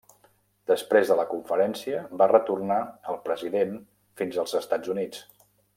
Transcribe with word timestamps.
Després 0.69 1.11
de 1.11 1.17
la 1.19 1.25
conferència, 1.33 2.01
va 2.23 2.29
retornar 2.33 2.81
al 3.13 3.21
president 3.29 3.79
fins 4.23 4.45
als 4.45 4.59
Estats 4.65 4.95
Units. 4.99 5.27